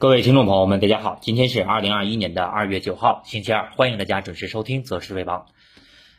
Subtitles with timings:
[0.00, 5.40] 各位听众朋友们，大家好，今天是二零二一年的二月九号，星期二，欢迎大家准时收听《择时为王》。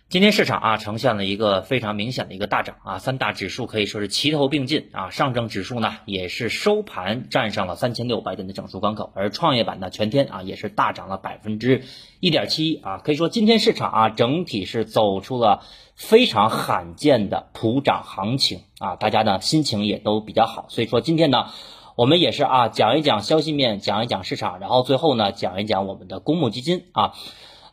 [0.08, 11.82] 今天市场啊呈现了一个非常明显的一个大涨啊，三大指数可以说是齐头并进啊，上证指数呢也是收盘站上了三千六百点的整数关口，而创业板呢全天啊也是大涨了百分之
[12.20, 15.64] 一点七一啊，可以说今天市场啊整体是走出了
[15.96, 21.48] 非常罕见的普涨行情啊，大家呢心情也都比较好，所以说今天呢
[21.96, 27.14] 我们也是啊讲一讲消息面，讲一讲市场，然后最后呢讲一讲我们的公募基金啊。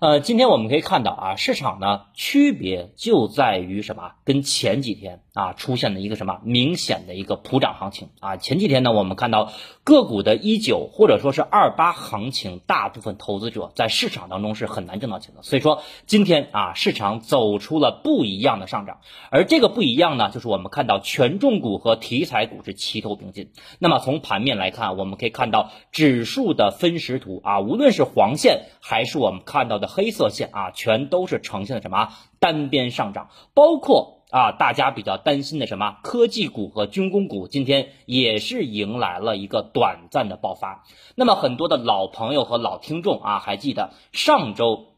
[0.01, 4.13] 呃，今天我们可以看到啊，市场呢区别就在于什么？
[4.23, 8.37] 跟前几天啊出现的一个什么明显的一个普涨行情啊。
[8.37, 9.51] 前几天呢，我们看到
[9.83, 15.43] 个股的一九或者说是二八行情，大部分投资者在市场当中是很难挣到钱的。
[15.43, 18.99] 所以说今天啊，市场走出了不一样的上涨，
[19.33, 23.51] 而这个不一样呢，就是我们看到权重股和题材股是齐头并进。
[23.81, 29.88] 那么从盘面来看，我们可以看到指数的分时图啊，无论是黄线还是我们看到的。
[29.89, 40.85] 黑色线啊，全都是呈现的什么单边上涨，包括啊，大家比较担心的什么科技股和军工股，今天也是迎来了一个短暂的爆发。
[41.15, 44.95] 那么很多的老朋友和老听众啊，还记得上周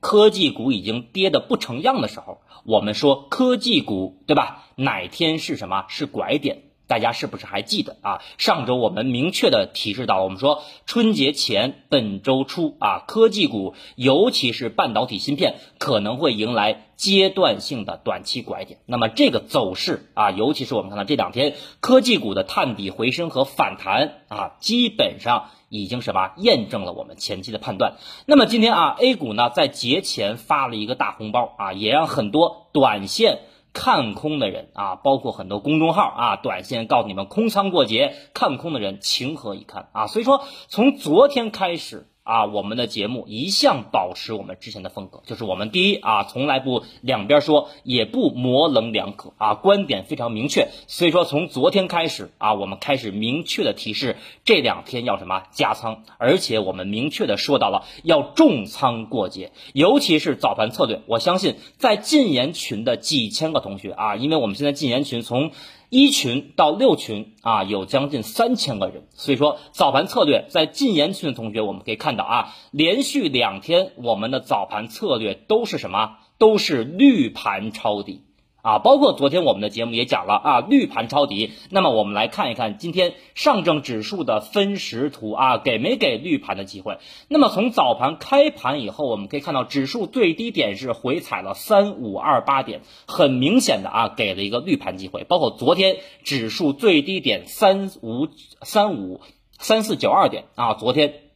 [0.00, 4.64] 科技股已经跌的不成样的时候，我们说科技股对吧？
[4.76, 6.62] 哪天是什么是拐点？
[6.88, 8.22] 大家是不是还记得啊？
[8.38, 18.80] 上周我们明确的提示到，我们说春节前本周初啊，科技股尤其是半导体芯片可能会迎来阶段性的短期拐点。
[18.86, 27.96] 那么这个走势啊，尤其是我们看到这两天科技股的探底回升和反弹啊，基本上已经什么验证了我们前期的判断。
[28.24, 33.40] 那么今天啊，A 股呢在节前发了一个大红包啊，也让很多短线。
[33.72, 40.06] 看空的人啊，包括很多公众号啊，短线告诉你们空仓过节，看空的人情何以堪啊？
[40.06, 42.08] 所以说，从昨天开始。
[42.28, 50.68] 啊，我们的节目一向保持我们之前的风格，就是我们第一啊，从来不两边说，也不模棱两可啊，观点非常明确。
[50.86, 61.00] 所以说，从昨天开始啊，我们开始明确的提示，这两天要什么加仓，而且我们明确的说到了要重仓过节，尤其是早盘策略。
[61.06, 65.50] 我相信在禁言群的几千个同学啊，因为我们现在禁言群从。
[65.90, 76.16] 一群到六群啊，有将近三千个人，所以说早盘策略在禁言群的同学，我们可以看到啊，连续两天我们的早盘策略都是什么？
[76.38, 78.22] 都是绿盘抄底。
[78.60, 81.52] 啊，包括昨天我们的节目也讲了啊，绿盘抄底。
[81.70, 86.98] 那么我们来看一看今天上证指数的分时图啊，给没给绿盘的机会？
[87.28, 95.24] 那么从早盘开盘以后，我们可以看到指数最低点是回踩了三五二八点，很明显的啊，给了一个绿盘机会。
[95.24, 98.28] 包括昨天指数最低点三五
[98.62, 99.20] 三五
[99.58, 101.27] 三四九二点啊，昨天。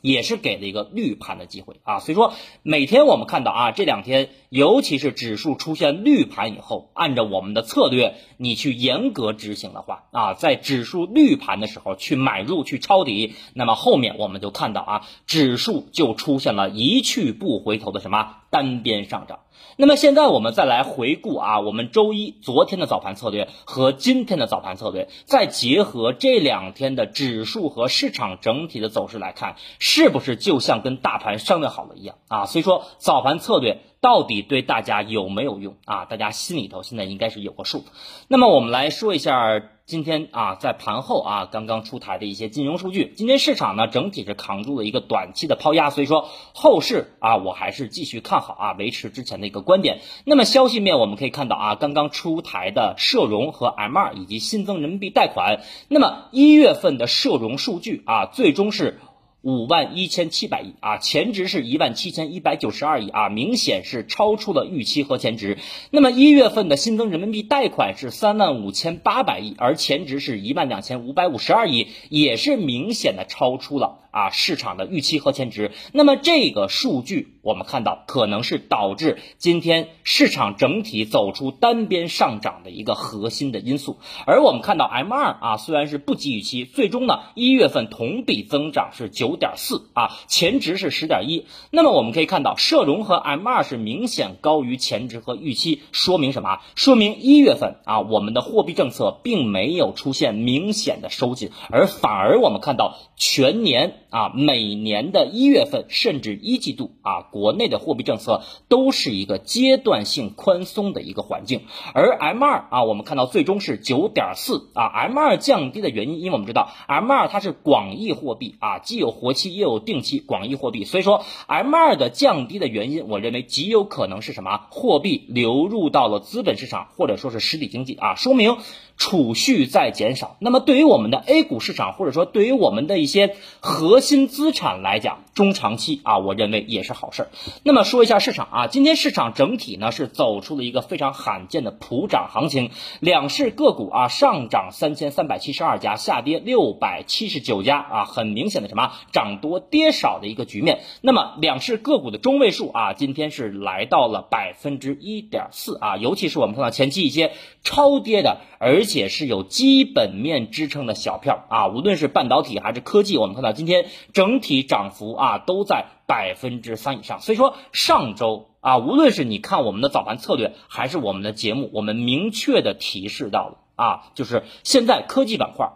[0.00, 19.40] 也是给了一个绿盘的机会啊，所以说每天我们看到啊，这两天尤其是指数出现绿盘以后，按照我们的策略，你去严格执行的话啊，在指数绿盘的时候去买入去抄底，那么后面我们就看到啊，指数就出现了一去不回头的什么单边上涨。
[19.76, 32.46] 那么现在我们再来回顾啊，我们周一昨天的早盘策略和今天的早盘策略，再结合这两天的指数和市场整体的走势来看，是不是就像跟大盘商量好了一样啊？
[32.46, 33.80] 所以说早盘策略。
[34.00, 36.04] 到底对大家有没有用啊？
[36.04, 37.84] 大家心里头现在应该是有个数。
[38.28, 43.10] 那么我们来说一下今天啊，在盘后啊刚刚出台的一些金融数据。
[43.16, 50.00] 今天市场呢整体是扛住了一个短期的抛压，所以说后市啊我还是继续看好啊，维持之前的一个观点。
[50.26, 55.62] 那么消息面我们可以看到啊，刚刚出台的社融和 M 二以及新增人民币贷款。
[55.88, 59.00] 那么一月份的社融数据啊，最终是。
[59.40, 65.58] 五万一千七百亿啊，前值是一万七千一百九十二亿啊，明显是超出了预期和前值。
[65.90, 74.07] 那么一月份的新增人民币贷款是三万五千八百亿，而前值是一万两千五百五十二亿，也是明显的超出了。
[74.18, 84.00] 啊，市场的预期和前值，那么这个数据我们看到可能是导致今天市场整体走出单边上涨的一个核心的因素。
[84.26, 91.46] 而我们看到 M 二啊，虽然是不及预期，最终呢一月份同比增长是九点四啊，前值是十点一。
[91.70, 96.58] 那么我们可以看到社融和 M 二是明显高于前值和预期，说明什么？
[96.74, 103.94] 说明一月份啊，我们的货币政策并没有出现明显的收紧，而反而我们看到全年。
[104.10, 111.62] 啊，每年的一月份甚至一季度啊，国内的货币政策都是一个阶段性宽松的一个环境，
[111.92, 124.66] 而 M 二啊，我们看到最终是九点四啊，M 二降低的原因，因为我们知道 M 二它是广义货币啊，既有活期也有定期广义货币，所以说 M 二的降低的原因，我认为极有可能是什么？
[124.70, 128.56] 货币流入到了资本市场或者说是实体经济啊，说明。
[128.98, 137.28] 储蓄在减少，那么对于我们的 A 股市场，或者说对于我们的一些核心资产来讲，中长期啊，我认为也是好事儿。
[137.62, 150.80] 那么说一下市场啊，今天市场整体呢是走出了一个非常罕见的普涨行情，两市个股啊上涨三千三百七十二家，下跌六百七十九家啊，很明显的什么涨多跌少的一个局面。
[151.02, 157.30] 那么两市个股的中位数啊，今天是来到了百分之一点四啊，尤其是我们看到前期一些
[157.62, 167.20] 超跌的，而且是有基本面支撑的小票啊，无论是半导体还是科技，我们看到今天整体涨幅啊都在百分之三以上。
[167.20, 175.70] 所以说上周啊，无论是你看我们的早盘策略，还是我们的节目，我们明确的提示到了啊，就是现在科技板块，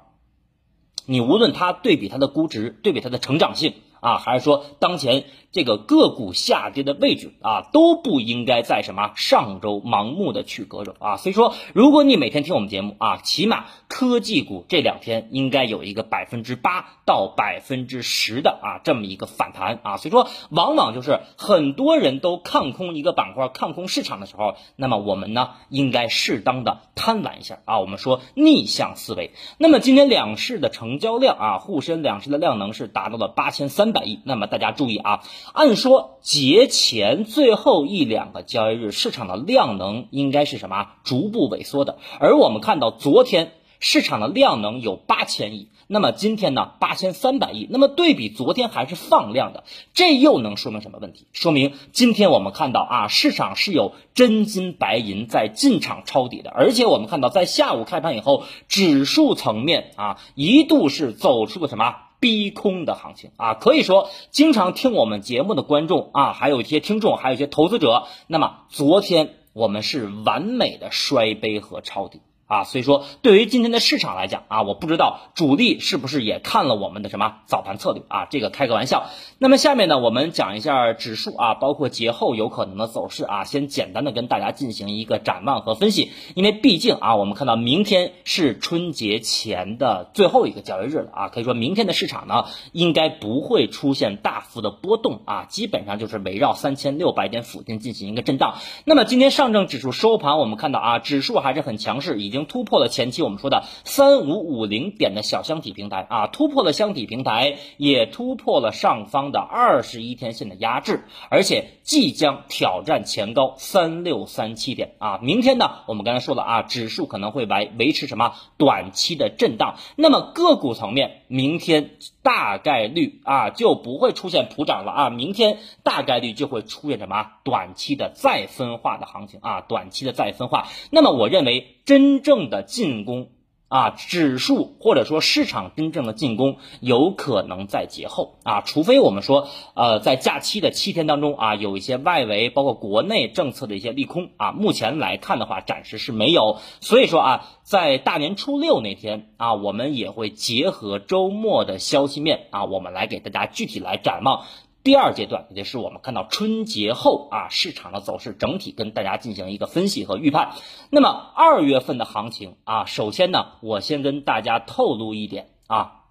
[1.06, 3.74] 你无论它对比它的估值，对比它的成长性。
[4.02, 11.16] 啊，还是说当前这个个股下跌的位置啊，都不应该在什么上周盲目的去割肉啊。
[11.18, 19.96] 所以说，如果你每天听我们节目啊，起码科技股这两天应该有一个百分之八到百分之十的啊这么一个反弹啊。
[19.98, 27.78] 所以说，往往就是很多人都看空一个板块、看空市场的时候，那么我们呢应该适当的贪婪一下啊。
[27.78, 29.30] 我们说逆向思维。
[29.58, 35.22] 那么今天两市的成交量啊，沪深两市的量能是达到了八千三百亿，那么大家注意啊，
[35.52, 40.88] 按说节前最后一两个交易日，市场的量能应该是什么？
[41.04, 41.98] 逐步萎缩的。
[42.18, 51.26] 而我们看到昨天市场的量能有八千亿，那么今天呢八千三百亿，那么对比昨天还是放量的，这又能说明什么问题？
[51.32, 61.96] 说明今天我们看到啊，市场是有真金白银在进场抄底的，而且我们看到在下午开盘以后，指数层面啊一度是走出了什么？
[62.22, 72.20] 逼空的行情啊，可以说经常听我们节目的观众啊，还有一些听众，还有一些投资者，那么昨天我们是完美的摔杯和抄底。
[72.52, 79.06] 啊，所以说对于今天的市场来讲啊，我不知道主力是不是也看了我们的什么早盘策略啊，这个开个玩笑。
[79.38, 86.10] 那么下面呢，我们讲一下指数啊，包括节后有可能的走势啊，先简单的跟大家进行一个展望和分析。
[86.34, 98.56] 因为毕竟啊，我们看到明天是春节前的最后一个交易日了啊，可以说明天的市场呢，应该不会出现大幅的波动啊，基本上就是围绕三千六百点附近进行一个震荡。
[98.84, 102.41] 那么今天上证指数收盘，我们看到啊，指数还是很强势，已经。
[102.46, 115.18] 突破了前期我们说的三五五零点的小箱体平台啊，突破了箱体平台，也突破了上方的二十一天线的压制，而且即将挑战前高三六三七点啊。
[115.22, 121.90] 明天呢，我们刚才说了啊，指数可能会维维持什么短期的震荡，那么个股层面，明天
[122.22, 130.68] 大概率啊就不会出现普涨了啊，明天大概率就会出现什么短期的再分化的行情啊，短期的再分化。
[130.90, 131.76] 那么我认为。
[131.84, 133.28] 真正正的进攻
[133.68, 154.44] 啊，指数或者说市场真正的进攻有可能在节后啊，除非我们说呃在假期的七天当中啊，有一些外围包括国内政策的一些利空啊，目前来看的话暂时是没有，所以说啊，在大年初六那天啊，我们也会结合周末的消息面啊，我们来给大家具体来展望。
[154.84, 160.54] 第二阶段，也就是我们看到春节后啊市场的走势，整体跟大家进行一个分析和预判。
[160.90, 166.02] 那么二月份的行情啊，首先呢，我先跟大家透露一点啊，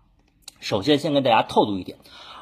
[0.62, 1.98] 首先先跟大家透露一点，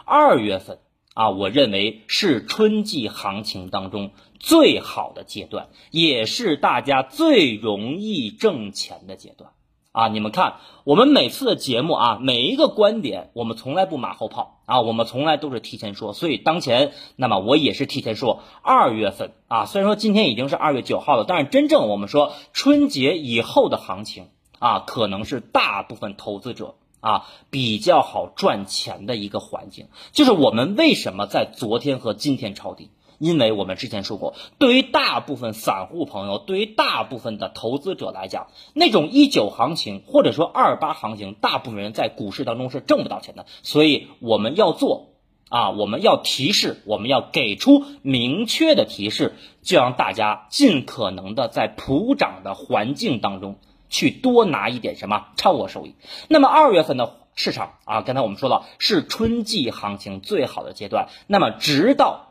[0.06, 0.80] 二月份
[1.16, 9.52] 啊，我认为是春季行情当中最好的阶段，也是大家最容易挣钱的阶段。
[10.00, 16.14] 啊，你们看，我们每次的节目啊，每一个观点，我们从来不马后炮啊，我们从来都是提前说。
[16.14, 29.90] 所以当前，那么我也是提前说，二月份啊，虽然说今天已经是二月九号了，但是真正我们说春节以后的行情啊，可能是大部分投资者啊比较好赚钱的一个环境。
[30.14, 32.90] 就是我们为什么在昨天和今天抄底？
[33.20, 43.46] 因为我们之前说过，对于大部分散户朋友，对于大部分的投资者来讲，那种一九行情或者说二八行情，大部分人在股市当中是挣不到钱的。
[43.62, 45.10] 所以我们要做
[45.50, 53.60] 啊，我们要提示，我们要给出明确的提示，就让大家尽可能的在普涨的环境当中
[53.90, 55.96] 去多拿一点什么超额收益。
[56.28, 57.16] 那么二月份的。
[57.36, 62.29] 市场啊，刚才我们说了是春季行情最好的阶段，那么直到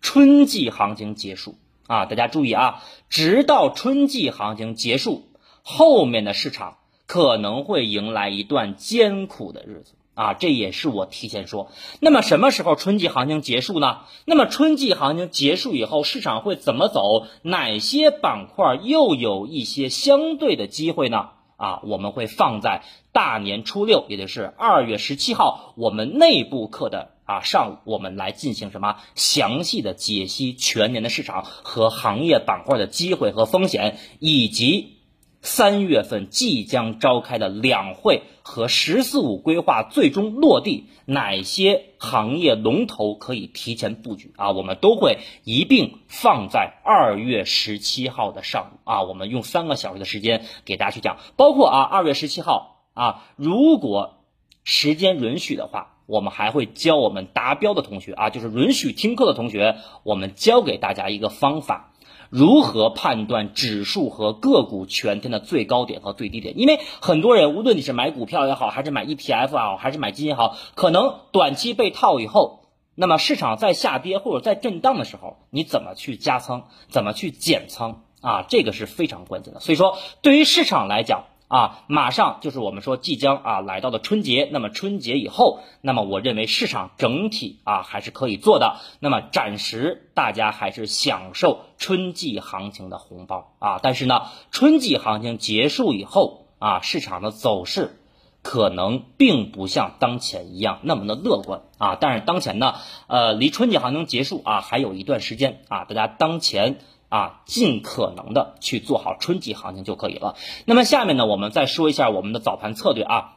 [0.00, 5.28] 春季行情结束啊，大家注意啊，直到春季行情结束，
[5.62, 9.94] 后面的市场可能会迎来一段艰苦的日子。
[10.14, 11.70] 啊，这也是我提前说。
[11.98, 14.00] 那么什么时候春季行情结束呢？
[14.26, 17.26] 那么春季行情结束以后，市场会怎么走？
[17.42, 21.30] 哪些板块又有一些相对的机会呢？
[21.60, 34.99] 啊，我们会放在大年初六，也就是二月十七号，我们内部课的啊上午，我们来进行什么详细的解析全年的市场和行业板块的机会和风险，以及。
[35.42, 44.50] 三月份即将召开的两会和“十四五”规划最终落地，哪些行业龙头可以提前布局啊？
[44.50, 54.18] 我们都会一并放在二月十七号的上午啊，我们用三个小时的时间给大家去讲，包括啊，二月十七号啊，如果
[54.62, 61.86] 时间允许的话，我们还会教我们达标的同学啊，就是允许听课的同学，我们教给大家一个方法。
[62.30, 66.58] 如何判断指数和个股全天的最高点和最低点？
[66.58, 72.60] 因为很多人，无论你是买股票也好，还是买 ETF 也好，还是买基金也好，可能短期被套以后，
[72.94, 78.44] 那么市场在下跌或者在震荡的时候，你怎么去加仓，怎么去减仓啊？
[78.48, 79.58] 这个是非常关键的。
[79.58, 88.76] 所以说，对于市场来讲，啊，马上就是我们说即将啊来到的春节，那么春节以后，那么我认为市场整体啊还是可以做的。
[89.00, 97.98] 那么暂时大家还是享受春季行情的红包啊，但是呢，春季行情结束以后啊，市场的走势
[98.44, 101.96] 可能并不像当前一样那么的乐观啊。
[102.00, 102.76] 但是当前呢，
[103.08, 106.78] 呃，离春季行情结束啊还有一段时间啊，大家当前。
[107.10, 110.36] 啊，尽可能的去做好春季行情就可以了。
[110.64, 113.32] 那么下面呢，我们再说一下我们的早盘策略啊，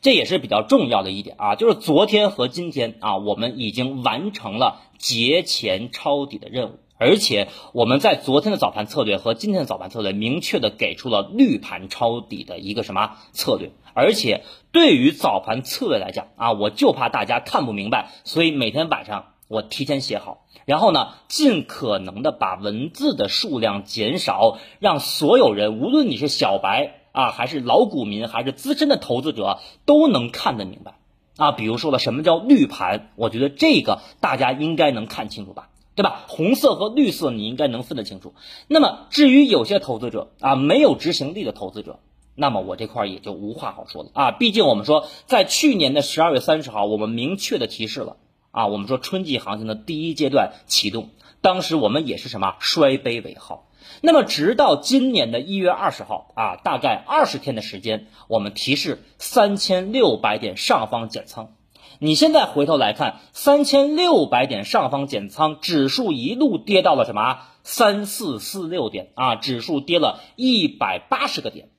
[0.00, 19.26] 这也是比较重要的一点啊，就是昨天和今天啊，我们已经完成了节前抄底的任务，而且我们在昨天的早盘策略和今天的早盘策略明确的给出了绿盘抄底的一个什么策略，而且对于早盘策略来讲啊，我就怕大家看不明白，所以每天晚上。
[19.48, 30.94] 我提前写好，然后呢，尽可能的把文字的数量减少，让所有人，无论你是小白啊，还是老股民，还是资深的投资者，都能看得明白
[31.36, 31.52] 啊。
[31.52, 33.10] 比如说了，什么叫绿盘？
[33.16, 36.24] 我觉得这个大家应该能看清楚吧，对吧？
[36.28, 38.32] 红色和绿色你应该能分得清楚。
[38.68, 41.98] 那么至于有些投资者啊，没有执行力的投资者，
[42.34, 44.30] 那么我这块也就无话好说了啊。
[44.30, 48.16] 毕竟我们说，在去年的十二月三十号，我们明确的提示了。
[48.52, 53.68] 啊，我们说春季行情的第一阶段启动，当时我们也是什么摔杯为号。
[54.02, 61.54] 那么直到今年的一月二十号啊，大概二十天的时间，我们提示三千六百点上方减仓。
[61.98, 71.70] 你现在回头来看，三千六百点上方减仓，指数一路跌到了什么三四四六点啊，指数跌了一百八十个点，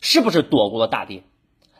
[0.00, 1.22] 是不是躲过了大跌？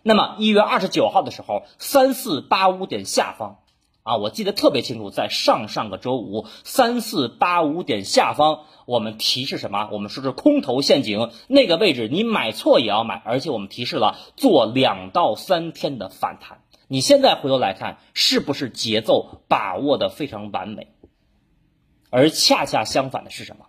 [0.03, 3.59] 那么一月二十九号的时候，三四八五点下方。
[4.09, 9.91] 啊，我记得特别清楚，在上上个周五三四八五点下方，我们提示什么？
[9.93, 16.63] 我们说是空头陷阱，那个位置你买错也要买，而且我们提示了做两到三天的反弹。
[16.87, 20.95] 你现在回头来看，是不是节奏把握的非常完美？
[22.09, 23.67] 而恰恰相反的是什么？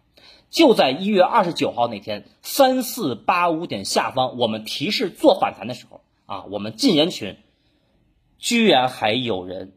[0.50, 7.36] 就在一月二十九号那天三四八五点下方，我们提示做反弹的时候，啊，我们禁言群
[8.38, 9.74] 居然还有人。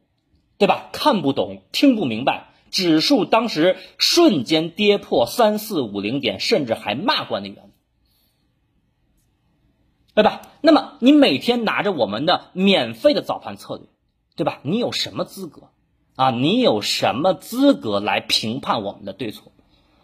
[0.62, 0.90] 对吧？
[0.92, 7.72] 看不懂，听不明白，指数当时瞬间跌破三四五零点，甚至还骂管理员，
[10.14, 10.42] 对吧？
[10.60, 13.88] 那么你每天拿着我们的免费的早盘策略，
[14.36, 14.60] 对吧？
[14.62, 15.70] 你有什么资格
[16.14, 16.30] 啊？
[16.30, 19.50] 你有什么资格来评判我们的对错？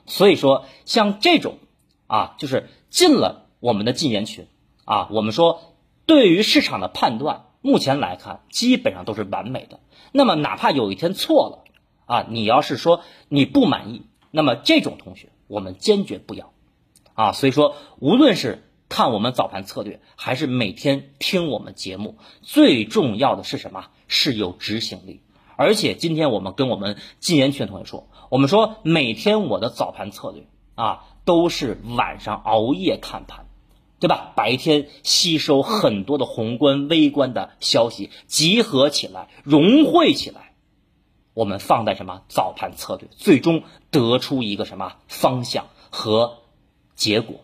[0.07, 1.59] 所以说，像这种
[2.09, 4.49] 啊，就是进了我们的禁言群
[4.85, 7.45] 啊，我们说对于市场的判断。
[7.61, 9.81] 目前来看，基本上都是完美的。
[10.13, 11.65] 那么，哪怕有一天错了
[12.07, 16.53] 啊，你要是说你不满意，那么这种同学我们坚决不要
[17.15, 17.33] 啊。
[17.33, 23.87] 所以说，无论是看我们早盘策略，还是每天听我们节目，最重要的是什么？
[24.07, 25.21] 是有执行力。
[25.57, 30.47] 而且今天我们跟我们禁言群同学说，我们说每天我的早盘策略
[30.77, 33.48] 啊，都是晚上熬夜看盘。
[34.01, 34.33] 对吧？
[34.37, 40.55] 白天吸收很多的宏观、微观的消息，集合起来，融汇起来，
[41.35, 46.39] 我们放在什么早盘策略，最终得出一个什么方向和
[46.95, 47.41] 结果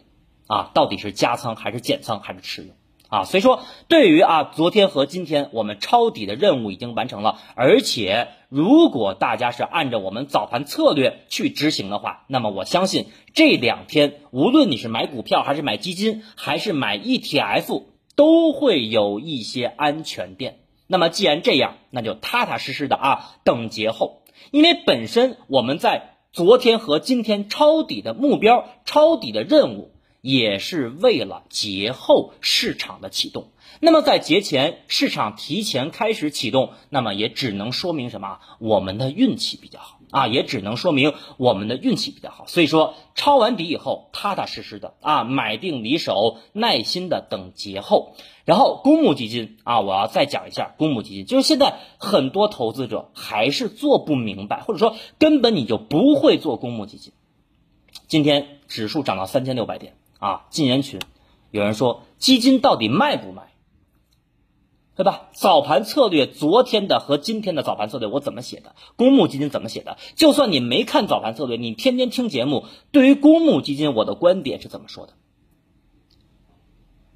[0.47, 0.71] 啊？
[0.75, 2.73] 到底是加仓还是减仓还是持有
[3.15, 3.25] 啊。
[3.25, 17.85] 所以说，对于啊昨天和今天我们抄底的任务已经完成了，而且如果大家是按照我们早盘策略去执行的话，那么我相信这两天无论你是买股票还是买基金还是买 ETF，
[18.17, 20.59] 都会有一些安全垫。
[20.87, 29.93] 那么既然这样，那就踏踏实实的啊等节后，因为本身我们在昨天和今天抄底的目标、抄底的任务，
[30.25, 33.49] 也是为了节后市场的启动。
[33.81, 38.39] 那么在节前市场提前开始启动，那么也只能说明什么？
[38.59, 39.99] 我们的运气比较好。
[40.11, 42.47] 啊，也只能说明我们的运气比较好。
[42.47, 48.15] 所以说，抄完底以后，踏踏实实的啊，买定离手，耐心的等节后。
[48.47, 57.13] 然后，公募基金啊，我要再讲一下公募基金，就是现在很多投资者还是做不明白，或者说根本你就不会做公募基金。
[58.07, 61.01] 今天指数涨到三千六百点啊，禁言群
[61.51, 63.53] 有人说基金到底卖不卖？
[64.97, 65.29] 对吧？
[65.35, 68.75] 早盘策略，昨天的和今天的早盘策略我怎么写的？
[68.97, 69.99] 公募基金怎么写的？
[70.17, 75.13] 就算你没看早盘策略，你天天听节目，对于公募基金，我的观点是怎么说的？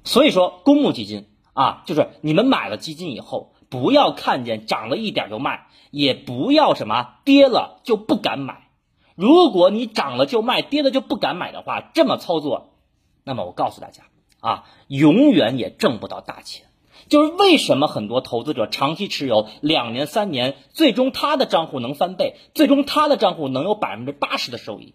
[0.03, 8.69] 所以说，公募基金啊，就是你们买了基金以后，不要看见涨了一点就卖，也不要什么跌了就不敢买。
[9.15, 12.75] 如果你涨了就卖，跌了就不敢买的话，这么操作，
[13.23, 14.03] 那么我告诉大家
[14.39, 16.65] 啊，永远也挣不到大钱。
[17.07, 24.93] 就是为什么很多投资者长期持有两年三年，最终他的账户能翻倍，最终他的账户能有百分之八十的收益，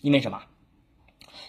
[0.00, 0.40] 因为什么？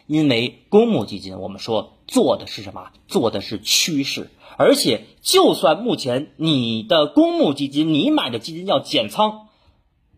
[0.08, 2.92] 因为公募基金我们说做的是什么？
[3.08, 9.48] 做的是趋势，而且就算目前你的公募基金，你买的基金要减仓，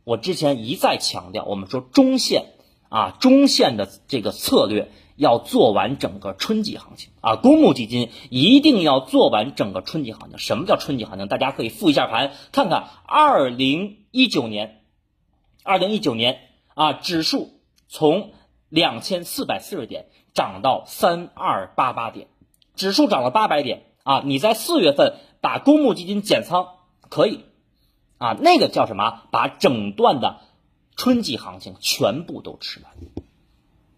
[0.03, 2.45] 我之前一再强调，我们说中线
[2.89, 4.89] 啊，中线的这个策略。
[5.15, 7.35] 要做完整个春季行情啊！
[7.35, 10.39] 公募基金一定要做完整个春季行情。
[10.39, 11.27] 什么叫春季行情？
[11.27, 14.81] 大家可以复一下盘，看看二零一九年，
[15.63, 16.39] 二零一九年
[16.73, 18.31] 啊，指数从
[18.69, 22.27] 两千四百四十点涨到三二八八点，
[22.75, 24.23] 指数涨了八百点啊！
[24.25, 26.69] 你在四月份把公募基金减仓
[27.09, 27.45] 可以
[28.17, 29.21] 啊，那个叫什么？
[29.31, 30.39] 把整段的
[30.95, 32.91] 春季行情全部都吃完。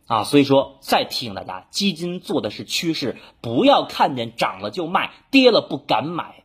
[0.08, 6.44] 啊，所以说再提醒大家，基金做的是趋势，不要看见涨了就卖，跌了不敢买。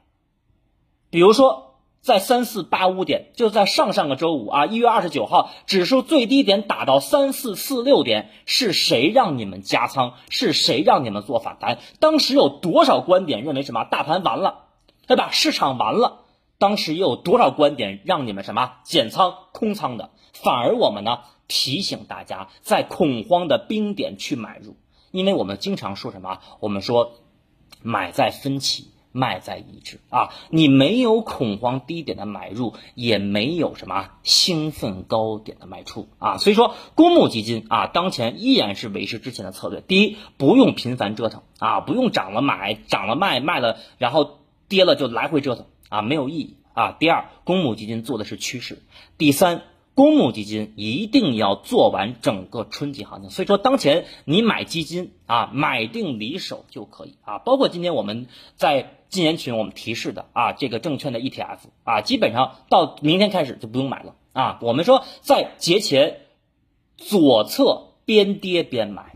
[1.11, 10.14] 比如说，在三四八五点，就在上上个周五啊，一月二十九号，指数最低点打到三四四六点，是谁让你们加仓？
[10.31, 11.79] 是谁让你们做反弹？
[11.99, 14.68] 当时有多少观点认为什么大盘完了，
[15.07, 15.31] 对吧？
[15.33, 16.20] 市场完了。
[16.59, 20.11] 当时也有多少观点让你们什么减仓空仓的？
[20.33, 21.20] 反而我们呢？
[21.50, 24.76] 提醒大家，在恐慌的冰点去买入，
[25.10, 26.38] 因为我们经常说什么？
[26.60, 27.12] 我们说，
[27.82, 30.30] 买在分歧，卖在一致啊！
[30.50, 36.38] 你没有恐慌低点的买入，也没有什么兴奋高点的卖出啊！
[36.38, 39.80] 所以说，公募基金啊，当前依然是维持之前的策略。
[39.80, 46.92] 第一，不用频繁折腾啊，不用涨了买，涨了卖，卖了然后跌了就来回折腾啊，没有意义啊。
[46.92, 48.80] 第二，公募基金做的是趋势。
[49.18, 49.62] 第三。
[50.00, 57.38] 公募基金一定要做完整个春季行情，所以说当前你买基金啊，买定离手就可以啊。
[57.40, 64.58] 包括今天我们在禁言群我们提示的啊，这个证券的 ETF 啊，基本上到明天开始就不用买了啊。
[64.62, 66.22] 我们说在节前
[66.96, 69.10] 左侧边跌边买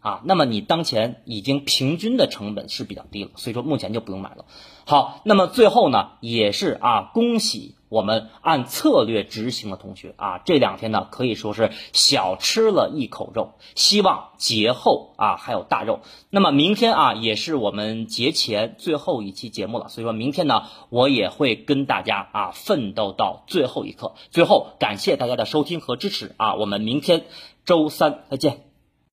[0.00, 4.44] 啊，那么你当前已经平均的成本是比较低了，所以说目前就不用买了。
[4.86, 7.76] 好，那么最后呢，也是啊，恭喜。
[7.90, 15.98] 我们按策略执行的同学啊，这两天呢可以说是小吃了一口肉，希望节后啊还有大肉。
[16.30, 24.14] 那么明天啊也是我们节前最后一期节目了，所以说明天呢我也会跟大家啊奋斗到最后一刻。
[24.30, 27.24] 最后感谢大家的收听和支持啊，我们明天
[27.64, 28.69] 周三再见。